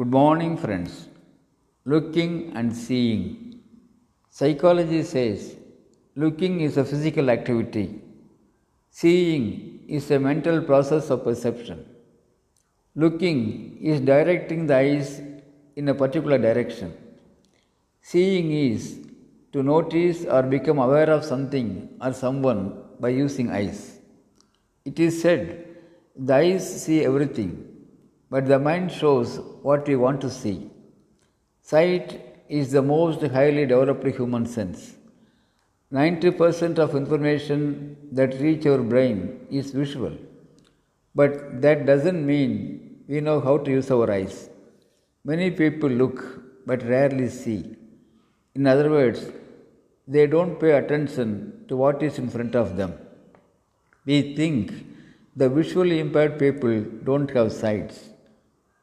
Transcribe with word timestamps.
Good 0.00 0.12
morning, 0.12 0.56
friends. 0.56 1.08
Looking 1.84 2.52
and 2.56 2.74
seeing. 2.74 3.60
Psychology 4.30 5.02
says 5.02 5.56
looking 6.16 6.62
is 6.62 6.78
a 6.78 6.84
physical 6.86 7.28
activity, 7.28 8.00
seeing 8.88 9.84
is 9.86 10.10
a 10.10 10.18
mental 10.18 10.62
process 10.62 11.10
of 11.10 11.22
perception. 11.22 11.84
Looking 12.94 13.76
is 13.82 14.00
directing 14.00 14.66
the 14.66 14.76
eyes 14.76 15.20
in 15.76 15.90
a 15.90 15.94
particular 15.94 16.38
direction. 16.38 16.94
Seeing 18.00 18.50
is 18.52 19.06
to 19.52 19.62
notice 19.62 20.24
or 20.24 20.42
become 20.44 20.78
aware 20.78 21.10
of 21.10 21.26
something 21.26 21.90
or 22.00 22.14
someone 22.14 22.84
by 22.98 23.10
using 23.10 23.50
eyes. 23.50 23.98
It 24.86 24.98
is 24.98 25.20
said 25.20 25.66
the 26.16 26.36
eyes 26.36 26.84
see 26.84 27.04
everything, 27.04 27.69
but 28.30 28.46
the 28.46 28.58
mind 28.58 28.90
shows 28.90 29.38
what 29.62 29.86
we 29.88 29.96
want 29.96 30.20
to 30.20 30.30
see. 30.30 30.70
Sight 31.62 32.20
is 32.48 32.72
the 32.72 32.82
most 32.82 33.22
highly 33.22 33.66
developed 33.66 34.06
human 34.06 34.46
sense. 34.46 34.94
90% 35.92 36.78
of 36.78 36.94
information 36.94 37.96
that 38.12 38.40
reach 38.40 38.64
our 38.66 38.78
brain 38.78 39.46
is 39.50 39.72
visual. 39.72 40.16
But 41.14 41.60
that 41.62 41.86
doesn't 41.86 42.24
mean 42.24 43.02
we 43.08 43.20
know 43.20 43.40
how 43.40 43.58
to 43.58 43.70
use 43.70 43.90
our 43.90 44.10
eyes. 44.10 44.48
Many 45.24 45.50
people 45.50 45.90
look 45.90 46.18
but 46.64 46.82
rarely 46.84 47.28
see. 47.28 47.76
In 48.54 48.66
other 48.66 48.88
words, 48.90 49.26
they 50.06 50.26
don't 50.26 50.58
pay 50.60 50.72
attention 50.72 51.64
to 51.68 51.76
what 51.76 52.02
is 52.02 52.18
in 52.18 52.28
front 52.28 52.54
of 52.54 52.76
them. 52.76 52.94
We 54.06 54.34
think 54.36 54.72
the 55.36 55.48
visually 55.48 55.98
impaired 55.98 56.38
people 56.38 56.80
don't 57.04 57.30
have 57.30 57.52
sights, 57.52 58.09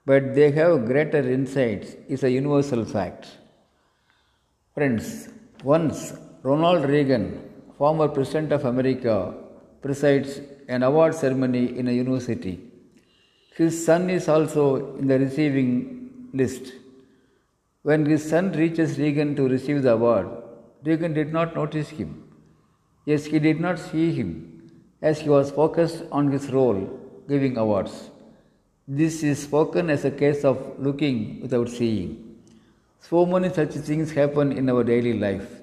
but 0.09 0.23
they 0.35 0.49
have 0.57 0.85
greater 0.91 1.23
insights 1.37 1.89
is 2.15 2.23
a 2.23 2.31
universal 2.31 2.83
fact. 2.85 3.23
Friends, 4.73 5.29
once 5.63 6.13
Ronald 6.43 6.85
Reagan, 6.93 7.25
former 7.77 8.07
President 8.07 8.53
of 8.57 8.63
America, 8.63 9.33
presides 9.81 10.39
an 10.69 10.83
award 10.83 11.13
ceremony 11.13 11.77
in 11.79 11.87
a 11.89 11.91
university. 11.91 12.55
His 13.55 13.73
son 13.85 14.09
is 14.09 14.29
also 14.29 14.95
in 14.97 15.07
the 15.07 15.19
receiving 15.19 15.69
list. 16.33 16.73
When 17.81 18.05
his 18.05 18.27
son 18.29 18.51
reaches 18.53 18.97
Reagan 18.97 19.35
to 19.35 19.49
receive 19.55 19.81
the 19.83 19.93
award, 19.93 20.27
Reagan 20.83 21.13
did 21.13 21.33
not 21.33 21.55
notice 21.55 21.89
him. 21.89 22.11
Yes, 23.05 23.25
he 23.25 23.39
did 23.39 23.59
not 23.59 23.79
see 23.79 24.13
him, 24.13 24.29
as 25.01 25.19
he 25.19 25.29
was 25.29 25.51
focused 25.51 26.03
on 26.11 26.31
his 26.31 26.51
role 26.51 26.81
giving 27.27 27.57
awards. 27.57 28.11
This 28.89 29.21
is 29.21 29.43
spoken 29.43 29.89
as 29.89 30.05
a 30.05 30.11
case 30.11 30.45
of 30.45 30.79
looking 30.79 31.41
without 31.41 31.67
seeing. 31.67 32.37
So 33.01 33.25
many 33.25 33.49
such 33.49 33.71
things 33.71 34.11
happen 34.11 34.53
in 34.53 34.69
our 34.69 34.81
daily 34.81 35.11
life. 35.11 35.59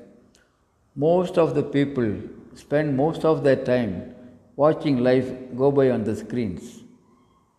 Most 0.95 1.39
of 1.39 1.55
the 1.55 1.63
people 1.63 2.17
spend 2.55 2.95
most 2.95 3.25
of 3.25 3.43
their 3.43 3.57
time 3.57 4.15
watching 4.57 4.99
life 5.03 5.31
go 5.57 5.71
by 5.71 5.89
on 5.89 6.05
the 6.05 6.15
screens. 6.15 6.83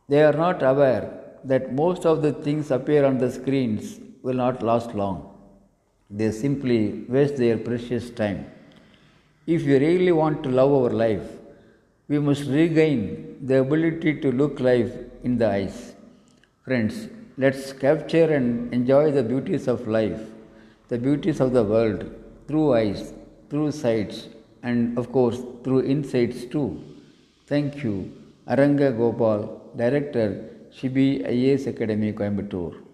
They 0.08 0.22
are 0.22 0.34
not 0.34 0.62
aware 0.62 1.12
that 1.44 1.74
most 1.74 2.06
of 2.06 2.22
the 2.22 2.32
things 2.32 2.70
appear 2.70 3.04
on 3.04 3.18
the 3.18 3.32
screens 3.32 4.00
will 4.22 4.36
not 4.36 4.62
last 4.62 4.94
long. 4.94 5.36
They 6.12 6.30
simply 6.30 7.06
waste 7.10 7.38
their 7.38 7.58
precious 7.58 8.12
time. 8.12 8.46
If 9.48 9.66
we 9.66 9.80
really 9.80 10.12
want 10.12 10.44
to 10.44 10.50
love 10.50 10.72
our 10.72 10.92
life, 10.92 11.28
we 12.08 12.20
must 12.20 12.44
regain 12.46 13.40
the 13.42 13.62
ability 13.62 14.22
to 14.22 14.32
look 14.32 14.60
life 14.60 14.94
in 15.26 15.38
the 15.42 15.50
eyes. 15.58 15.96
Friends, 16.64 17.10
let's 17.38 17.74
capture 17.74 18.28
and 18.38 18.74
enjoy 18.74 19.12
the 19.12 19.24
beauties 19.24 19.68
of 19.68 19.88
life, 19.88 20.22
the 20.88 20.98
beauties 20.98 21.40
of 21.40 21.52
the 21.58 21.64
world 21.64 22.06
through 22.48 22.68
eyes, 22.74 23.14
through 23.50 23.72
sights, 23.72 24.28
and 24.62 24.98
of 24.98 25.12
course 25.12 25.40
through 25.64 25.84
insights 25.96 26.46
too. 26.46 26.70
Thank 27.48 27.84
you. 27.84 27.96
Aranga 28.48 28.96
Gopal, 28.96 29.40
Director, 29.76 30.28
Shibi 30.72 31.10
IAS 31.34 31.68
Academy, 31.68 32.14
Coimbatore. 32.14 32.85